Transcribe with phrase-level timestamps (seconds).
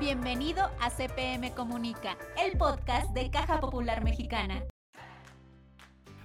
[0.00, 4.62] Bienvenido a CPM Comunica, el podcast de Caja Popular Mexicana.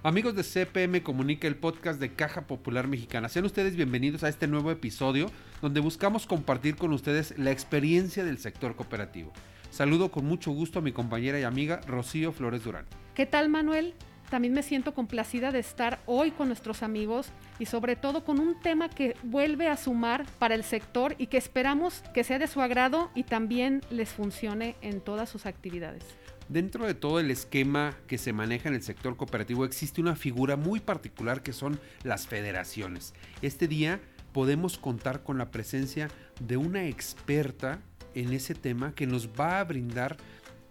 [0.04, 3.28] Amigos de CPM Comunica, el podcast de Caja Popular Mexicana.
[3.28, 5.28] Sean ustedes bienvenidos a este nuevo episodio
[5.60, 9.32] donde buscamos compartir con ustedes la experiencia del sector cooperativo.
[9.72, 12.86] Saludo con mucho gusto a mi compañera y amiga Rocío Flores Durán.
[13.16, 13.94] ¿Qué tal Manuel?
[14.30, 17.28] También me siento complacida de estar hoy con nuestros amigos
[17.58, 21.36] y sobre todo con un tema que vuelve a sumar para el sector y que
[21.36, 26.04] esperamos que sea de su agrado y también les funcione en todas sus actividades.
[26.48, 30.56] Dentro de todo el esquema que se maneja en el sector cooperativo existe una figura
[30.56, 33.14] muy particular que son las federaciones.
[33.40, 34.00] Este día
[34.32, 36.08] podemos contar con la presencia
[36.40, 37.80] de una experta
[38.14, 40.16] en ese tema que nos va a brindar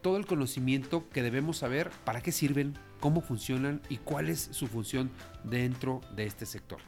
[0.02, 4.66] todo el conocimiento que debemos saber para qué sirven, cómo funcionan y cuál es su
[4.66, 5.12] función
[5.44, 6.80] dentro de este sector.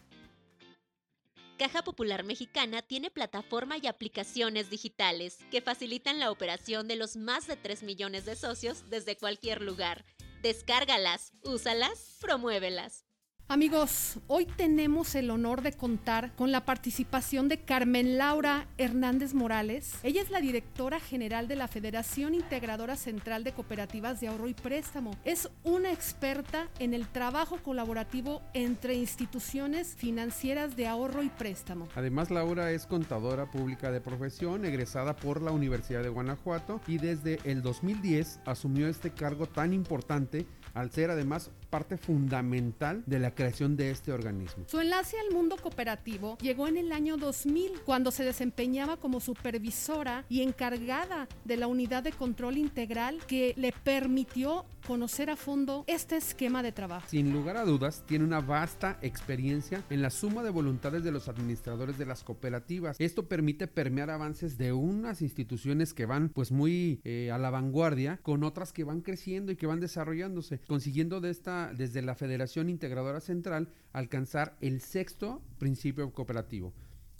[1.59, 7.47] Caja Popular Mexicana tiene plataforma y aplicaciones digitales que facilitan la operación de los más
[7.47, 10.05] de 3 millones de socios desde cualquier lugar.
[10.41, 13.04] Descárgalas, úsalas, promuévelas.
[13.47, 19.99] Amigos, hoy tenemos el honor de contar con la participación de Carmen Laura Hernández Morales.
[20.01, 24.55] Ella es la directora general de la Federación Integradora Central de Cooperativas de Ahorro y
[24.55, 25.11] Préstamo.
[25.25, 31.87] Es una experta en el trabajo colaborativo entre instituciones financieras de ahorro y préstamo.
[31.93, 37.37] Además, Laura es contadora pública de profesión, egresada por la Universidad de Guanajuato y desde
[37.43, 43.75] el 2010 asumió este cargo tan importante al ser además parte fundamental de la creación
[43.75, 44.65] de este organismo.
[44.67, 50.25] Su enlace al mundo cooperativo llegó en el año 2000, cuando se desempeñaba como supervisora
[50.29, 56.17] y encargada de la unidad de control integral que le permitió conocer a fondo este
[56.17, 57.07] esquema de trabajo.
[57.09, 61.27] Sin lugar a dudas, tiene una vasta experiencia en la suma de voluntades de los
[61.27, 62.97] administradores de las cooperativas.
[62.99, 68.19] Esto permite permear avances de unas instituciones que van pues muy eh, a la vanguardia
[68.21, 72.69] con otras que van creciendo y que van desarrollándose, consiguiendo de esta, desde la Federación
[72.69, 76.73] Integradora Central alcanzar el sexto principio cooperativo,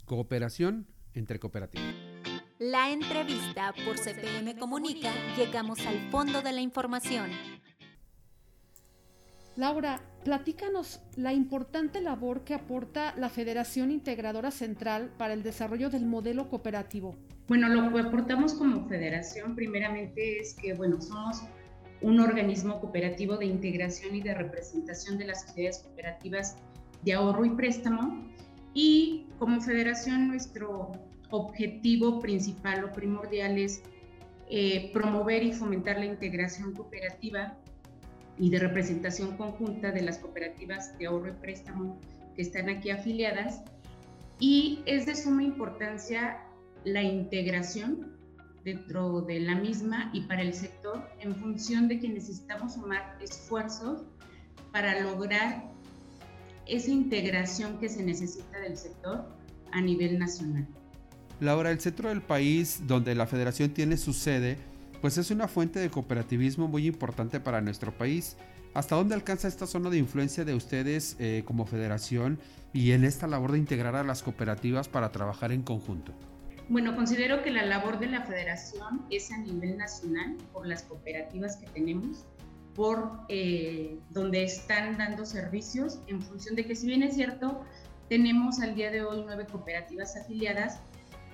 [0.04, 1.94] cooperación entre cooperativas.
[2.58, 7.30] La entrevista por CPM Comunica, llegamos al fondo de la información.
[9.56, 16.04] Laura, platícanos la importante labor que aporta la Federación Integradora Central para el desarrollo del
[16.04, 17.16] modelo cooperativo.
[17.48, 21.42] Bueno, lo que aportamos como federación primeramente es que, bueno, somos
[22.00, 26.56] un organismo cooperativo de integración y de representación de las sociedades cooperativas
[27.02, 28.26] de ahorro y préstamo.
[28.74, 30.92] Y como federación nuestro
[31.30, 33.82] objetivo principal o primordial es
[34.48, 37.56] eh, promover y fomentar la integración cooperativa
[38.38, 41.98] y de representación conjunta de las cooperativas de ahorro y préstamo
[42.34, 43.62] que están aquí afiliadas.
[44.38, 46.38] Y es de suma importancia
[46.84, 48.16] la integración
[48.66, 54.02] dentro de la misma y para el sector en función de que necesitamos sumar esfuerzos
[54.72, 55.70] para lograr
[56.66, 59.24] esa integración que se necesita del sector
[59.70, 60.66] a nivel nacional.
[61.38, 64.58] Laura, el centro del país donde la federación tiene su sede
[65.00, 68.36] pues es una fuente de cooperativismo muy importante para nuestro país.
[68.74, 72.40] ¿Hasta dónde alcanza esta zona de influencia de ustedes eh, como federación
[72.72, 76.12] y en esta labor de integrar a las cooperativas para trabajar en conjunto?
[76.68, 81.58] Bueno, considero que la labor de la federación es a nivel nacional por las cooperativas
[81.58, 82.24] que tenemos,
[82.74, 87.64] por eh, donde están dando servicios, en función de que si bien es cierto,
[88.08, 90.80] tenemos al día de hoy nueve cooperativas afiliadas,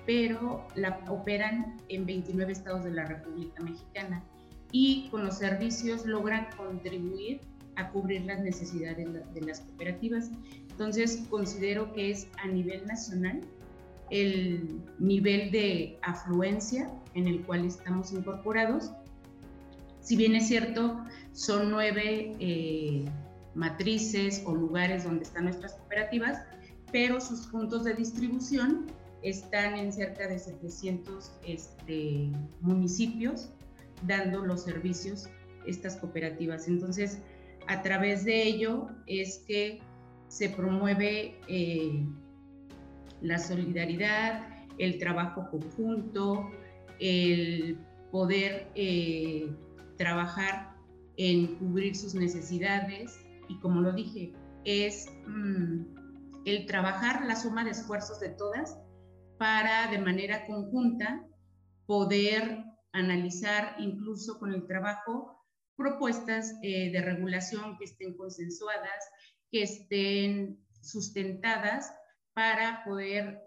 [0.05, 0.67] pero
[1.07, 4.23] operan en 29 estados de la República Mexicana
[4.71, 7.41] y con los servicios logran contribuir
[7.75, 10.29] a cubrir las necesidades de las cooperativas.
[10.69, 13.41] Entonces, considero que es a nivel nacional
[14.13, 18.91] el nivel de afluencia en el cual estamos incorporados.
[20.01, 23.05] Si bien es cierto, son nueve eh,
[23.55, 26.43] matrices o lugares donde están nuestras cooperativas,
[26.91, 28.85] pero sus puntos de distribución
[29.23, 32.29] están en cerca de 700 este,
[32.61, 33.49] municipios
[34.05, 35.27] dando los servicios
[35.65, 36.67] estas cooperativas.
[36.67, 37.17] Entonces,
[37.67, 39.79] a través de ello es que
[40.27, 42.05] se promueve eh,
[43.23, 44.47] la solidaridad,
[44.77, 46.51] el trabajo conjunto,
[46.99, 47.79] el
[48.11, 49.49] poder eh,
[49.97, 50.75] trabajar
[51.17, 53.17] en cubrir sus necesidades.
[53.47, 54.33] Y como lo dije,
[54.65, 58.77] es mm, el trabajar la suma de esfuerzos de todas
[59.37, 61.25] para de manera conjunta
[61.85, 65.39] poder analizar incluso con el trabajo
[65.75, 69.09] propuestas eh, de regulación que estén consensuadas,
[69.49, 71.93] que estén sustentadas
[72.33, 73.41] para poder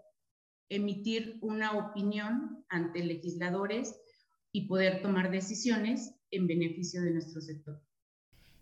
[0.69, 3.95] emitir una opinión ante legisladores
[4.51, 7.81] y poder tomar decisiones en beneficio de nuestro sector.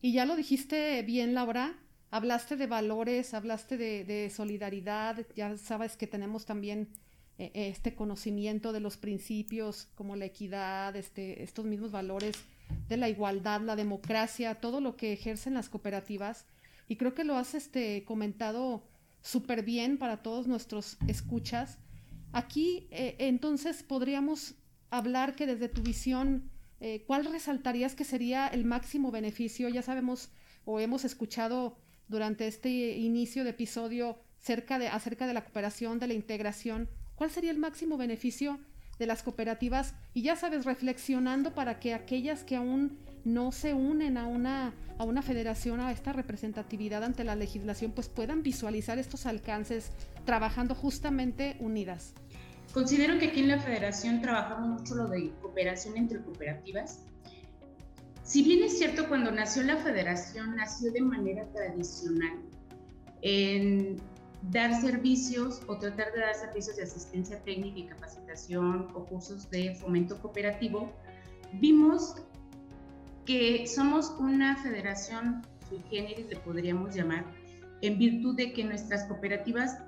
[0.02, 1.80] Y ya lo dijiste bien, Laura,
[2.12, 6.90] hablaste de valores, hablaste de, solidaridad, ya sabes que tenemos también
[7.38, 12.36] eh, este conocimiento de los principios como la equidad, este, estos mismos valores
[12.88, 16.46] de la igualdad, la democracia, todo lo que ejercen las cooperativas.
[16.88, 18.84] Y creo que lo has este, comentado
[19.26, 21.80] súper bien para todos nuestros escuchas.
[22.32, 24.54] Aquí, eh, entonces, podríamos
[24.92, 29.68] hablar que desde tu visión, eh, ¿cuál resaltarías que sería el máximo beneficio?
[29.68, 30.30] Ya sabemos
[30.64, 31.76] o hemos escuchado
[32.08, 36.88] durante este inicio de episodio cerca de, acerca de la cooperación, de la integración.
[37.16, 38.60] ¿Cuál sería el máximo beneficio
[39.00, 39.96] de las cooperativas?
[40.14, 45.04] Y ya sabes, reflexionando para que aquellas que aún no se unen a una, a
[45.04, 49.92] una federación, a esta representatividad ante la legislación, pues puedan visualizar estos alcances
[50.24, 52.14] trabajando justamente unidas.
[52.72, 57.00] Considero que aquí en la federación trabajamos mucho lo de cooperación entre cooperativas.
[58.24, 62.40] Si bien es cierto, cuando nació la federación, nació de manera tradicional
[63.22, 63.98] en
[64.52, 69.74] dar servicios o tratar de dar servicios de asistencia técnica y capacitación o cursos de
[69.76, 70.92] fomento cooperativo,
[71.54, 72.16] vimos
[73.26, 77.26] que somos una federación sui generis, le podríamos llamar,
[77.82, 79.80] en virtud de que nuestras cooperativas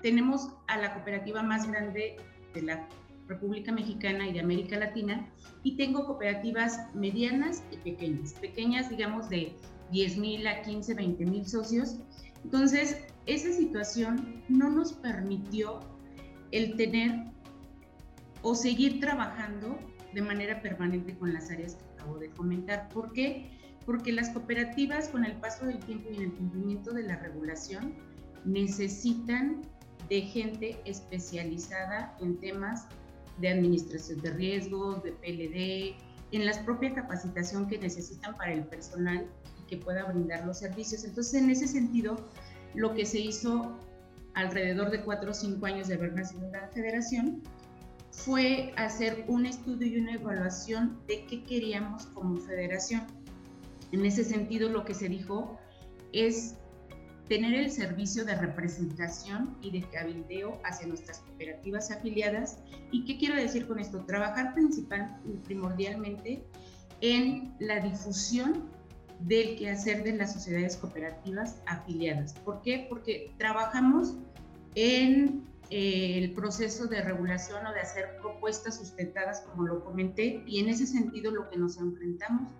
[0.00, 2.16] tenemos a la cooperativa más grande
[2.54, 2.88] de la
[3.28, 5.28] República Mexicana y de América Latina
[5.62, 9.54] y tengo cooperativas medianas y pequeñas, pequeñas digamos de
[9.92, 11.98] 10 mil a 15, 20 mil socios.
[12.44, 15.80] Entonces, esa situación no nos permitió
[16.50, 17.26] el tener
[18.42, 19.78] o seguir trabajando
[20.14, 22.88] de manera permanente con las áreas que acabo de comentar.
[22.88, 23.50] ¿Por qué?
[23.86, 27.94] Porque las cooperativas con el paso del tiempo y en el cumplimiento de la regulación
[28.44, 29.62] necesitan
[30.08, 32.86] de gente especializada en temas
[33.38, 35.96] de administración de riesgos, de PLD,
[36.32, 39.26] en la propia capacitación que necesitan para el personal
[39.60, 41.04] y que pueda brindar los servicios.
[41.04, 42.16] Entonces, en ese sentido,
[42.74, 43.78] lo que se hizo
[44.34, 47.42] alrededor de cuatro o cinco años de haber nacido la federación
[48.12, 53.02] fue hacer un estudio y una evaluación de qué queríamos como federación.
[53.90, 55.58] En ese sentido, lo que se dijo
[56.12, 56.54] es
[57.28, 62.58] tener el servicio de representación y de cabildeo hacia nuestras cooperativas afiliadas.
[62.90, 64.04] ¿Y qué quiero decir con esto?
[64.04, 66.44] Trabajar principal, primordialmente
[67.00, 68.68] en la difusión
[69.20, 72.34] del quehacer de las sociedades cooperativas afiliadas.
[72.44, 72.86] ¿Por qué?
[72.88, 74.14] Porque trabajamos
[74.74, 80.60] en eh, el proceso de regulación o de hacer propuestas sustentadas, como lo comenté, y
[80.60, 82.52] en ese sentido lo que nos enfrentamos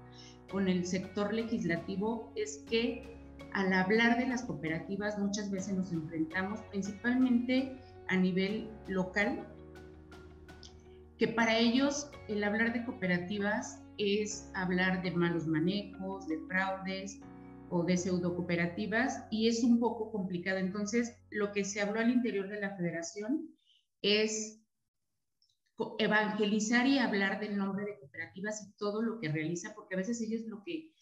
[0.50, 3.18] con el sector legislativo es que
[3.52, 7.76] al hablar de las cooperativas muchas veces nos enfrentamos principalmente
[8.08, 9.46] a nivel local,
[11.18, 17.20] que para ellos el hablar de cooperativas es hablar de malos manejos, de fraudes
[17.72, 20.58] o de pseudo cooperativas y es un poco complicado.
[20.58, 23.48] Entonces, lo que se habló al interior de la federación
[24.02, 24.60] es
[25.98, 30.20] evangelizar y hablar del nombre de cooperativas y todo lo que realiza, porque a veces
[30.20, 30.92] ellos lo que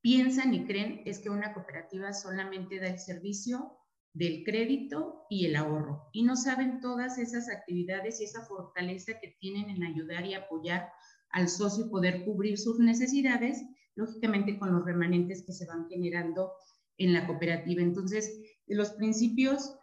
[0.00, 3.76] piensan y creen es que una cooperativa solamente da el servicio
[4.14, 9.36] del crédito y el ahorro y no saben todas esas actividades y esa fortaleza que
[9.40, 10.90] tienen en ayudar y apoyar
[11.30, 13.62] al socio y poder cubrir sus necesidades,
[13.94, 16.52] lógicamente con los remanentes que se van generando
[16.98, 17.82] en la cooperativa.
[17.82, 19.76] Entonces, de los principios,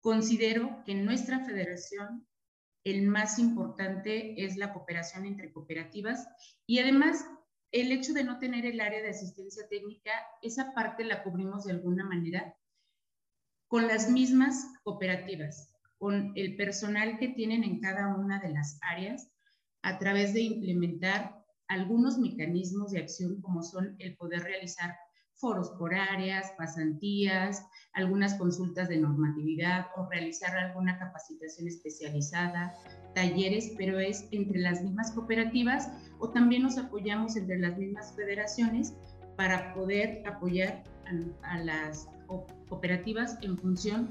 [0.00, 2.26] considero que en nuestra federación
[2.84, 6.26] el más importante es la cooperación entre cooperativas
[6.66, 7.26] y además
[7.70, 11.72] el hecho de no tener el área de asistencia técnica, esa parte la cubrimos de
[11.72, 12.56] alguna manera
[13.66, 19.30] con las mismas cooperativas, con el personal que tienen en cada una de las áreas,
[19.82, 21.37] a través de implementar
[21.68, 24.96] algunos mecanismos de acción como son el poder realizar
[25.38, 32.74] foros por áreas, pasantías, algunas consultas de normatividad o realizar alguna capacitación especializada,
[33.14, 38.94] talleres, pero es entre las mismas cooperativas o también nos apoyamos entre las mismas federaciones
[39.36, 42.08] para poder apoyar a, a las
[42.68, 44.08] cooperativas en función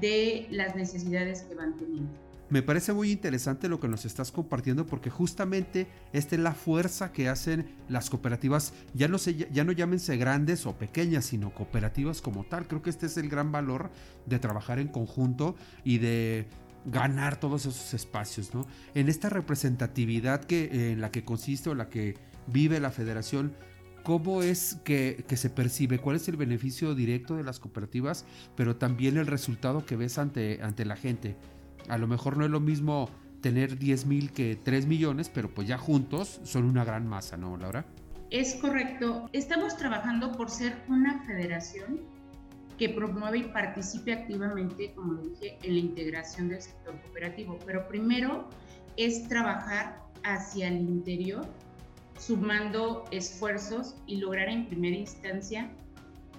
[0.00, 2.27] de las necesidades que van teniendo.
[2.50, 7.12] Me parece muy interesante lo que nos estás compartiendo porque justamente esta es la fuerza
[7.12, 12.22] que hacen las cooperativas, ya no, se, ya no llámense grandes o pequeñas, sino cooperativas
[12.22, 12.66] como tal.
[12.66, 13.90] Creo que este es el gran valor
[14.24, 16.46] de trabajar en conjunto y de
[16.86, 18.66] ganar todos esos espacios, ¿no?
[18.94, 22.14] En esta representatividad que, en la que consiste o la que
[22.46, 23.52] vive la federación,
[24.04, 25.98] ¿cómo es que, se percibe?
[25.98, 28.24] ¿Cuál es el beneficio directo de las cooperativas?
[28.56, 31.36] Pero también el resultado que ves ante, ante la gente
[31.88, 33.08] a lo mejor no es lo mismo
[33.40, 37.56] tener 10 mil que 3 millones, pero pues ya juntos son una gran masa, ¿no,
[37.56, 37.84] Laura?
[38.30, 39.28] Es correcto.
[39.32, 42.00] Estamos trabajando por ser una federación
[42.78, 47.58] que promueve y participe activamente, como dije, en la integración del sector cooperativo.
[47.64, 48.48] Pero primero
[48.96, 51.46] es trabajar hacia el interior,
[52.18, 55.70] sumando esfuerzos y lograr en primera instancia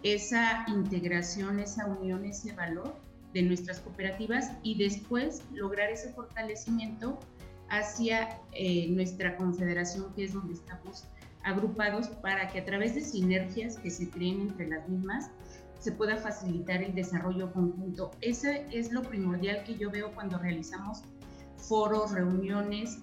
[0.04, 2.96] esa integración, esa unión, ese valor
[3.34, 7.20] de nuestras cooperativas y después lograr ese fortalecimiento
[7.70, 11.06] hacia eh, nuestra confederación, que es donde estamos
[11.44, 15.30] agrupados, para que a través de sinergias que se creen entre las mismas
[15.80, 18.12] se pueda facilitar el desarrollo conjunto.
[18.22, 21.04] Ese es lo primordial que yo veo cuando realizamos
[21.56, 22.98] foros, reuniones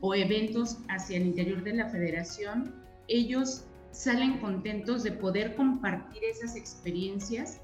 [0.00, 2.74] o eventos hacia el interior de la federación.
[3.08, 7.60] Ellos salen contentos de poder compartir esas experiencias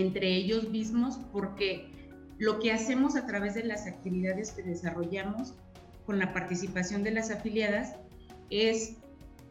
[0.00, 1.90] entre ellos mismos porque
[2.38, 5.54] lo que hacemos a través de las actividades que desarrollamos
[6.06, 7.96] con la participación de las afiliadas
[8.50, 8.96] es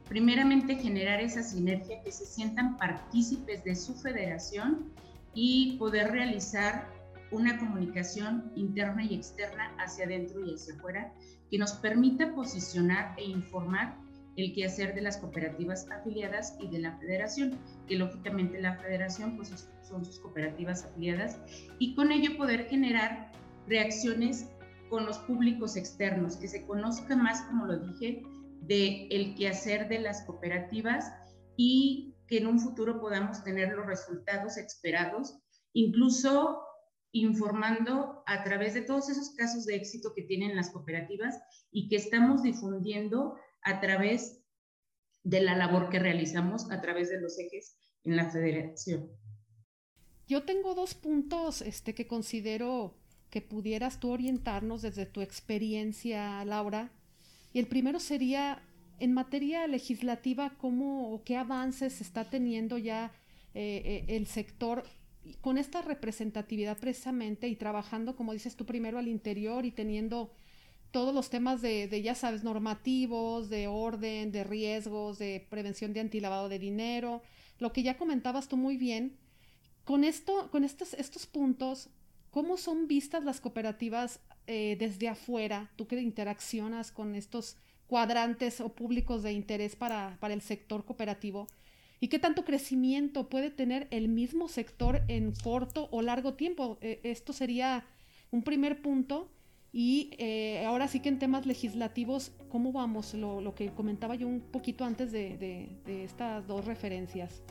[0.07, 4.91] primeramente generar esa sinergia, que se sientan partícipes de su federación
[5.33, 6.89] y poder realizar
[7.31, 11.13] una comunicación interna y externa hacia adentro y hacia afuera
[11.51, 13.97] que nos permita posicionar e informar
[14.37, 19.69] el quehacer de las cooperativas afiliadas y de la federación, que lógicamente la federación pues,
[19.81, 21.39] son sus cooperativas afiliadas,
[21.79, 23.31] y con ello poder generar
[23.67, 24.49] reacciones
[24.89, 28.21] con los públicos externos, que se conozca más, como lo dije,
[28.61, 31.11] de el quehacer de las cooperativas
[31.57, 35.37] y que en un futuro podamos tener los resultados esperados,
[35.73, 36.61] incluso
[37.11, 41.39] informando a través de todos esos casos de éxito que tienen las cooperativas
[41.71, 44.43] y que estamos difundiendo a través
[45.23, 49.09] de la labor que realizamos a través de los ejes en la federación.
[50.27, 52.97] Yo tengo dos puntos este, que considero
[53.29, 56.91] que pudieras tú orientarnos desde tu experiencia, Laura.
[57.53, 58.61] Y el primero sería,
[58.99, 63.11] en materia legislativa, ¿cómo o qué avances está teniendo ya
[63.53, 64.83] eh, eh, el sector
[65.41, 70.31] con esta representatividad precisamente y trabajando, como dices tú, primero al interior y teniendo
[70.91, 75.99] todos los temas de, de, ya sabes, normativos, de orden, de riesgos, de prevención de
[75.99, 77.21] antilavado de dinero,
[77.59, 79.17] lo que ya comentabas tú muy bien.
[79.83, 81.89] Con esto, con estos, estos puntos,
[82.31, 85.71] ¿cómo son vistas las cooperativas eh, desde afuera?
[85.75, 91.47] Tú que interaccionas con estos cuadrantes o públicos de interés para, para el sector cooperativo.
[91.99, 96.77] ¿Y qué tanto crecimiento puede tener el mismo sector en corto o largo tiempo?
[96.81, 97.85] Eh, esto sería
[98.29, 99.31] un primer punto.
[99.71, 103.13] Y eh, ahora sí que en temas legislativos, ¿cómo vamos?
[103.13, 107.43] Lo, lo que comentaba yo un poquito antes de, de, de, estas dos referencias.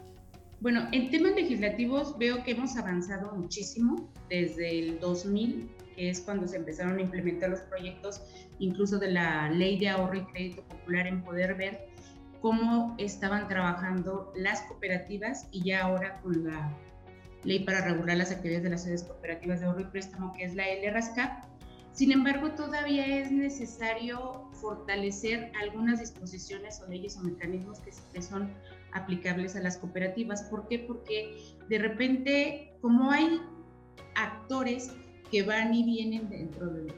[0.60, 6.48] Bueno, en temas legislativos veo que hemos avanzado muchísimo desde el 2000, que es cuando
[6.48, 8.22] se empezaron a implementar los proyectos,
[8.58, 11.86] incluso de la ley de ahorro y crédito popular, en poder ver
[12.40, 16.72] cómo estaban trabajando las cooperativas y ya ahora con la
[17.44, 20.54] ley para regular las actividades de las sedes cooperativas de ahorro y préstamo, que es
[20.54, 21.44] la LRASCAP,
[21.96, 28.52] sin embargo, todavía es necesario fortalecer algunas disposiciones o leyes o mecanismos que, son
[28.92, 30.42] aplicables a las cooperativas.
[30.42, 30.78] ¿Por qué?
[30.80, 31.34] Porque
[31.70, 33.40] de repente, como hay
[34.14, 34.92] actores
[35.30, 36.92] que van y vienen dentro de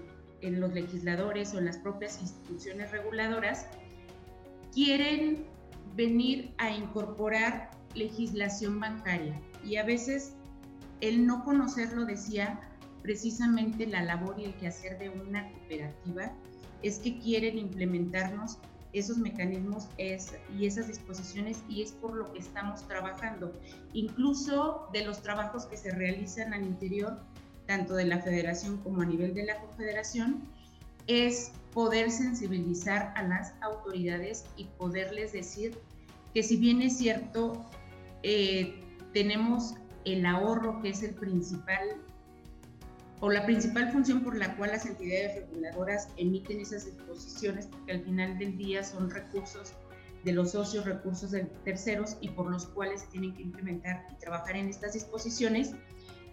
[0.51, 3.69] los legisladores o en las propias instituciones reguladoras,
[4.75, 5.47] quieren
[5.95, 10.35] venir a incorporar legislación bancaria y a veces
[11.01, 12.68] el no conocerlo decía
[13.09, 16.31] precisamente la labor y el quehacer de una cooperativa
[16.83, 18.59] es que quieren implementarnos
[18.93, 23.55] esos mecanismos y esas disposiciones y es por lo que estamos trabajando.
[23.95, 27.19] Incluso de los trabajos que se realizan al interior,
[27.67, 30.43] tanto de la federación como a nivel de la confederación,
[31.07, 35.79] es poder sensibilizar a las autoridades y poderles decir
[36.35, 37.65] que si bien es cierto,
[38.23, 38.85] eh,
[39.15, 42.03] tenemos el ahorro que es el principal
[43.21, 48.05] o la principal función por la cual las entidades reguladoras emiten esas disposiciones, porque al
[48.05, 49.75] final del día son recursos
[50.25, 54.57] de los socios, recursos de terceros y por los cuales tienen que implementar y trabajar
[54.57, 55.73] en estas disposiciones.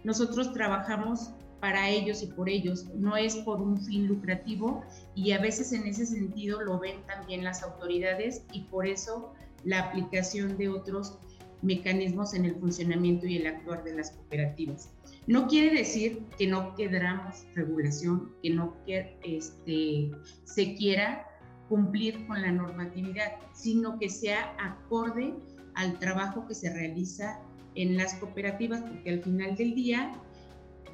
[0.04, 5.40] Nosotros trabajamos para ellos y por ellos, no es por un fin lucrativo y a
[5.40, 9.32] veces en ese sentido lo ven también las autoridades y por eso
[9.64, 11.18] la aplicación de otros
[11.62, 14.90] mecanismos en el funcionamiento y el actuar de las cooperativas.
[15.26, 20.10] No quiere decir que no queramos regulación, que no este,
[20.44, 21.26] se quiera
[21.68, 25.34] cumplir con la normatividad, sino que sea acorde
[25.74, 27.40] al trabajo que se realiza
[27.74, 30.12] en las cooperativas, porque al final del día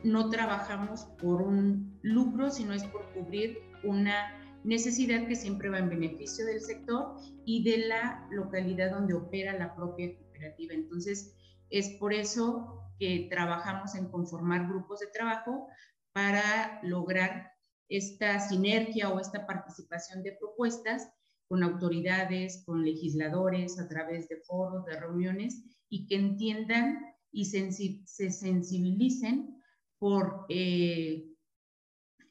[0.03, 4.35] no trabajamos por un lucro, sino es por cubrir una
[4.65, 9.75] necesidad que siempre va en beneficio del sector y de la localidad donde opera la
[9.75, 10.75] propia cooperativa.
[10.75, 11.35] Entonces,
[11.71, 15.67] es por eso que trabajamos en conformar grupos de trabajo
[16.13, 17.51] para lograr
[17.89, 21.11] esta sinergia o esta participación de propuestas
[21.49, 27.01] con autoridades, con legisladores, a través de foros, de reuniones, y que entiendan
[27.33, 29.61] y se sensibilicen
[29.99, 31.25] por eh,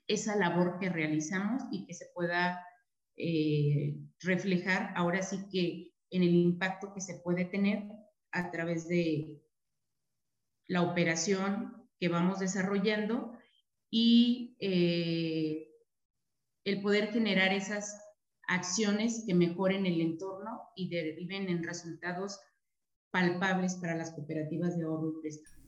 [0.08, 2.66] esa labor que realizamos y que se pueda
[3.18, 7.84] eh, reflejar ahora sí que en el impacto que se puede tener
[8.32, 9.42] a través de
[10.68, 13.38] la operación que vamos desarrollando
[13.90, 15.68] y eh,
[16.64, 18.02] el poder generar esas
[18.48, 22.40] acciones que mejoren el entorno y deriven en resultados
[23.12, 25.62] palpables para las cooperativas de ahorro y préstamo.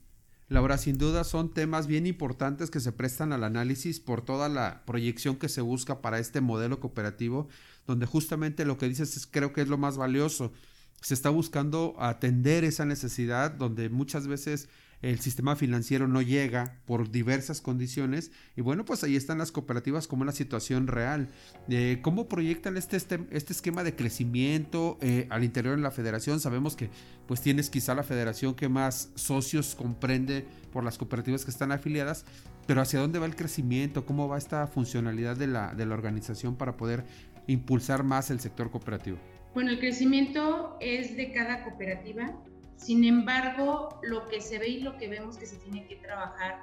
[0.48, 4.84] Laura, sin duda son temas bien importantes que se prestan al análisis por toda la
[4.84, 7.48] proyección que se busca para este modelo cooperativo,
[7.86, 10.52] donde justamente lo que dices es, creo que es lo más valioso.
[11.00, 14.68] Se está buscando atender esa necesidad donde muchas veces
[15.04, 20.08] el sistema financiero no llega por diversas condiciones y bueno, pues ahí están las cooperativas
[20.08, 21.28] como una situación real.
[21.68, 26.40] Eh, ¿Cómo proyectan este, este, esquema de crecimiento eh, al interior de la federación?
[26.40, 26.88] Sabemos que
[27.26, 32.24] pues tienes quizá la federación que más socios comprende por las cooperativas que están afiliadas,
[32.66, 34.06] pero ¿hacia dónde va el crecimiento?
[34.06, 37.04] ¿Cómo va esta funcionalidad de la, de la organización para poder
[37.46, 39.18] impulsar más el sector cooperativo?
[39.52, 42.34] Bueno, el crecimiento es de cada cooperativa
[42.76, 46.60] sin embargo, lo que se ve y lo que vemos que se tiene que trabajar,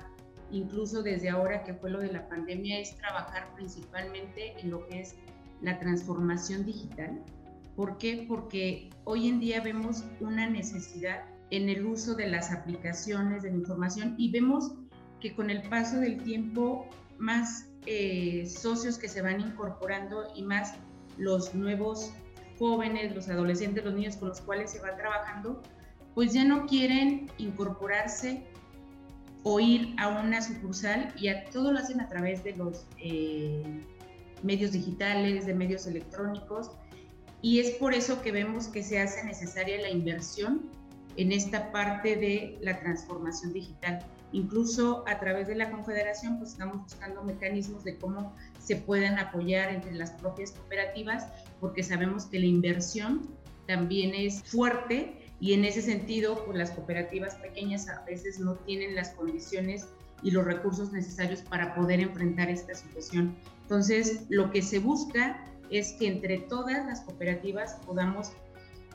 [0.51, 5.01] incluso desde ahora que fue lo de la pandemia, es trabajar principalmente en lo que
[5.01, 5.15] es
[5.61, 7.23] la transformación digital.
[7.75, 8.25] ¿Por qué?
[8.27, 13.57] Porque hoy en día vemos una necesidad en el uso de las aplicaciones de la
[13.57, 14.71] información y vemos
[15.19, 16.87] que con el paso del tiempo
[17.17, 20.75] más eh, socios que se van incorporando y más
[21.17, 22.13] los nuevos
[22.57, 25.61] jóvenes, los adolescentes, los niños con los cuales se va trabajando,
[26.15, 28.43] pues ya no quieren incorporarse
[29.43, 33.63] o ir a una sucursal y a, todo lo hacen a través de los eh,
[34.43, 36.71] medios digitales, de medios electrónicos,
[37.41, 40.69] y es por eso que vemos que se hace necesaria la inversión
[41.17, 44.05] en esta parte de la transformación digital.
[44.31, 49.73] Incluso a través de la Confederación, pues estamos buscando mecanismos de cómo se puedan apoyar
[49.73, 51.27] entre las propias cooperativas,
[51.59, 53.27] porque sabemos que la inversión
[53.67, 58.93] también es fuerte y en ese sentido, pues las cooperativas pequeñas a veces no tienen
[58.93, 59.87] las condiciones
[60.21, 63.35] y los recursos necesarios para poder enfrentar esta situación.
[63.63, 68.33] Entonces, lo que se busca es que entre todas las cooperativas podamos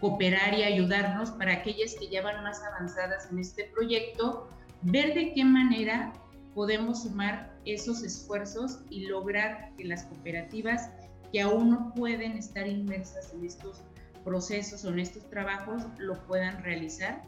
[0.00, 4.48] cooperar y ayudarnos para aquellas que ya van más avanzadas en este proyecto,
[4.82, 6.12] ver de qué manera
[6.54, 10.90] podemos sumar esos esfuerzos y lograr que las cooperativas
[11.32, 13.82] que aún no pueden estar inmersas en estos
[14.26, 17.22] procesos o en estos trabajos lo puedan realizar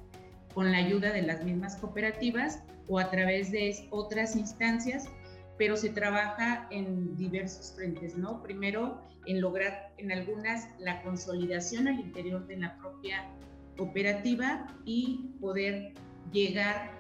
[0.52, 5.08] con la ayuda de las mismas cooperativas o a través de otras instancias,
[5.56, 8.42] pero se trabaja en diversos frentes, ¿no?
[8.42, 13.30] Primero, en lograr en algunas la consolidación al interior de la propia
[13.76, 15.94] cooperativa y poder
[16.32, 16.90] llegar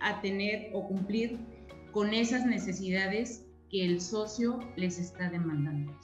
[0.00, 1.38] a tener o cumplir
[1.92, 5.98] con esas necesidades que el socio les está demandando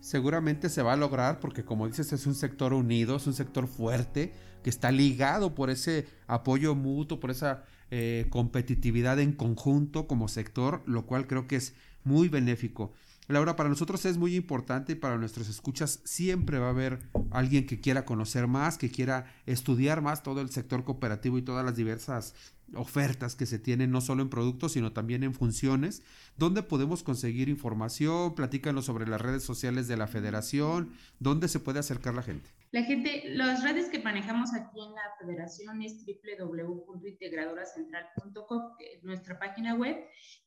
[0.00, 3.66] seguramente se va a lograr porque como dices es un sector unido, es un sector
[3.66, 4.32] fuerte
[4.62, 10.82] que está ligado por ese apoyo mutuo, por esa eh, competitividad en conjunto como sector,
[10.86, 12.92] lo cual creo que es muy benéfico.
[13.28, 16.98] Laura, para nosotros es muy importante y para nuestros escuchas siempre va a haber
[17.30, 21.64] alguien que quiera conocer más, que quiera estudiar más todo el sector cooperativo y todas
[21.64, 22.34] las diversas
[22.74, 26.02] ofertas que se tienen no solo en productos, sino también en funciones.
[26.36, 28.34] ¿Dónde podemos conseguir información?
[28.34, 30.92] Platícanos sobre las redes sociales de la federación.
[31.18, 32.50] ¿Dónde se puede acercar la gente?
[32.70, 38.62] La gente, las redes que manejamos aquí en la federación es www.integradoracentral.com,
[39.02, 39.96] nuestra página web,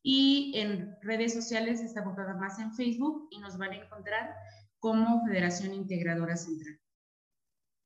[0.03, 4.36] y en redes sociales estamos más en Facebook y nos van a encontrar
[4.77, 6.79] como Federación Integradora Central.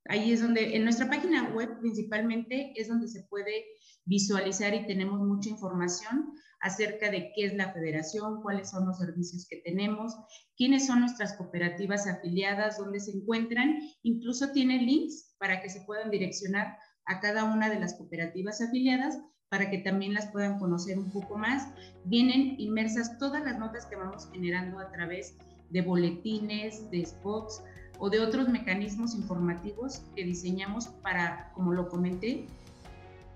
[0.07, 3.65] Ahí es donde, en nuestra página web principalmente, es donde se puede
[4.05, 9.47] visualizar y tenemos mucha información acerca de qué es la federación, cuáles son los servicios
[9.49, 10.15] que tenemos,
[10.57, 13.79] quiénes son nuestras cooperativas afiliadas, dónde se encuentran.
[14.03, 19.19] Incluso tiene links para que se puedan direccionar a cada una de las cooperativas afiliadas
[19.49, 21.67] para que también las puedan conocer un poco más.
[22.05, 25.37] Vienen inmersas todas las notas que vamos generando a través
[25.69, 27.63] de boletines, de spots
[27.99, 32.45] o de otros mecanismos informativos que diseñamos para, como lo comenté,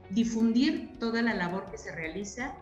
[0.09, 2.55] difundir toda la labor que se realiza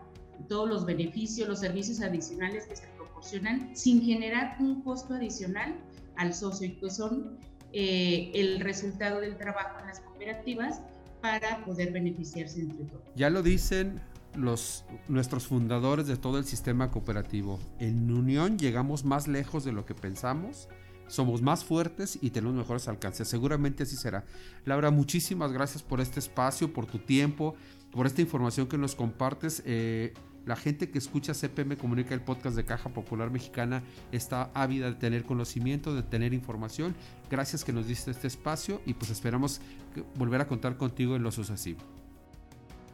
[0.48, 5.74] todos los beneficios, los servicios adicionales que se proporcionan sin generar un costo adicional
[6.16, 7.38] al socio y que son
[7.72, 10.80] eh, el resultado del trabajo en las cooperativas
[11.20, 13.02] para poder beneficiarse entre todos.
[13.16, 14.00] Ya lo dicen
[14.34, 17.58] los, nuestros fundadores de todo el sistema cooperativo.
[17.78, 20.68] En unión llegamos más lejos de lo que pensamos,
[21.08, 23.28] somos más fuertes y tenemos mejores alcances.
[23.28, 24.24] Seguramente así será.
[24.64, 27.56] Laura, muchísimas gracias por este espacio, por tu tiempo,
[27.90, 29.62] por esta información que nos compartes.
[29.66, 30.14] Eh,
[30.46, 34.96] la gente que escucha CPM Comunica el podcast de Caja Popular Mexicana está ávida de
[34.96, 36.94] tener conocimiento, de tener información.
[37.30, 39.60] Gracias que nos diste este espacio y pues esperamos
[40.16, 41.80] volver a contar contigo en lo sucesivo.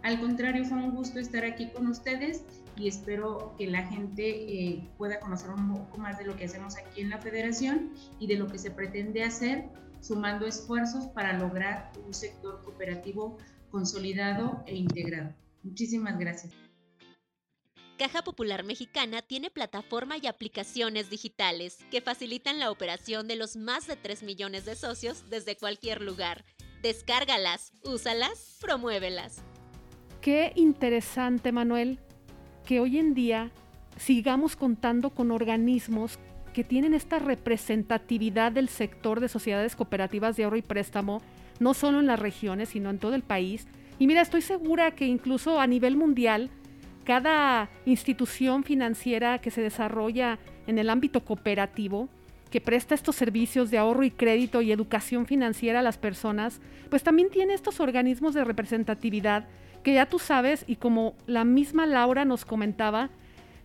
[0.02, 2.42] Al contrario, fue un gusto estar aquí con ustedes
[2.76, 6.76] y espero que la gente eh, pueda conocer un poco más de lo que hacemos
[6.76, 9.68] aquí en la federación y de lo que se pretende hacer
[10.00, 13.38] sumando esfuerzos para lograr un sector cooperativo
[13.70, 15.34] consolidado e integrado.
[15.62, 16.52] Muchísimas gracias.
[17.96, 23.86] Caja Popular Mexicana tiene plataforma y aplicaciones digitales que facilitan la operación de los más
[23.86, 26.44] de 3 millones de socios desde cualquier lugar.
[26.82, 29.42] Descárgalas, úsalas, promuévelas.
[30.20, 32.00] Qué interesante, Manuel,
[32.64, 33.50] que hoy en día
[33.96, 36.18] sigamos contando con organismos
[36.52, 41.20] que tienen esta representatividad del sector de sociedades cooperativas de ahorro y préstamo,
[41.58, 43.66] no solo en las regiones, sino en todo el país.
[43.98, 46.50] Y mira, estoy segura que incluso a nivel mundial,
[47.04, 52.08] cada institución financiera que se desarrolla en el ámbito cooperativo,
[52.50, 57.02] que presta estos servicios de ahorro y crédito y educación financiera a las personas, pues
[57.02, 59.48] también tiene estos organismos de representatividad
[59.84, 63.10] que ya tú sabes y como la misma Laura nos comentaba,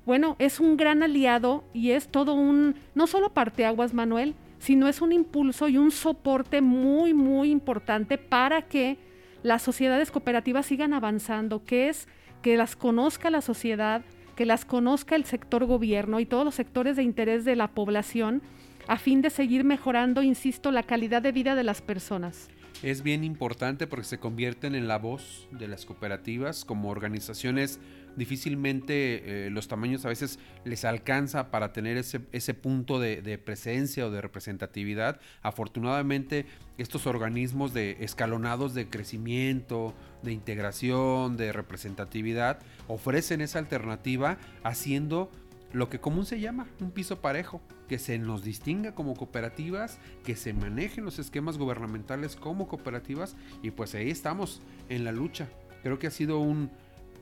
[0.05, 5.01] bueno, es un gran aliado y es todo un, no solo parteaguas, Manuel, sino es
[5.01, 8.97] un impulso y un soporte muy, muy importante para que
[9.43, 12.08] las sociedades cooperativas sigan avanzando, que es
[12.41, 14.01] que las conozca la sociedad,
[14.36, 18.41] que las conozca el sector gobierno y todos los sectores de interés de la población,
[18.88, 22.49] a fin de seguir mejorando, insisto, la calidad de vida de las personas
[22.81, 27.79] es bien importante porque se convierten en la voz de las cooperativas como organizaciones
[28.15, 33.37] difícilmente eh, los tamaños a veces les alcanza para tener ese, ese punto de, de,
[33.37, 35.19] presencia o de representatividad.
[35.41, 36.45] Afortunadamente
[36.77, 45.31] estos organismos de escalonados de crecimiento, de integración, de representatividad ofrecen esa alternativa haciendo
[45.71, 50.36] lo que común se llama un piso parejo, que se nos distinga como cooperativas, que
[50.36, 55.47] se manejen los esquemas gubernamentales como cooperativas y pues ahí estamos en la lucha.
[55.84, 56.71] Creo que ha sido un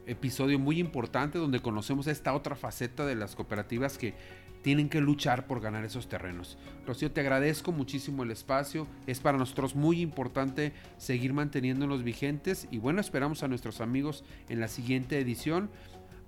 [0.06, 4.14] episodio muy importante donde conocemos esta otra faceta de las cooperativas que
[4.62, 6.58] tienen que luchar por ganar esos terrenos.
[6.86, 8.88] Rocío, te agradezco muchísimo el espacio.
[9.06, 14.60] Es para nosotros muy importante seguir manteniéndonos vigentes y bueno, esperamos a nuestros amigos en
[14.60, 15.70] la siguiente edición.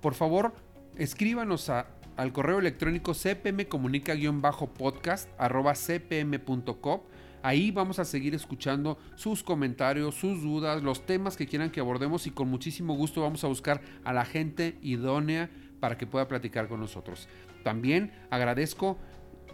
[0.00, 0.54] Por favor,
[0.96, 1.86] escríbanos a
[2.20, 7.00] al correo electrónico cpmcomunica-podcast arroba cpm.com.
[7.42, 12.26] Ahí vamos a seguir escuchando sus comentarios, sus dudas, los temas que quieran que abordemos
[12.26, 15.48] y con muchísimo gusto vamos a buscar a la gente idónea
[15.80, 17.26] para que pueda platicar con nosotros.
[17.64, 18.98] También agradezco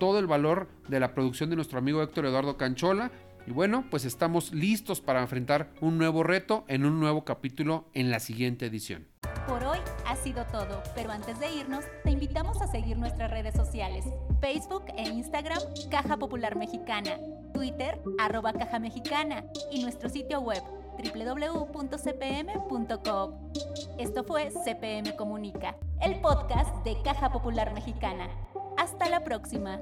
[0.00, 3.12] todo el valor de la producción de nuestro amigo Héctor Eduardo Canchola.
[3.46, 8.10] Y bueno, pues estamos listos para enfrentar un nuevo reto en un nuevo capítulo en
[8.10, 9.06] la siguiente edición.
[9.46, 9.78] Por hoy
[10.16, 14.04] sido todo, pero antes de irnos, te invitamos a seguir nuestras redes sociales,
[14.40, 17.18] Facebook e Instagram, Caja Popular Mexicana,
[17.52, 20.62] Twitter, arroba Caja Mexicana y nuestro sitio web
[20.98, 22.52] www.cpm.com.
[23.98, 28.28] Esto fue CPM Comunica, el podcast de Caja Popular Mexicana.
[28.76, 29.80] Hasta la próxima.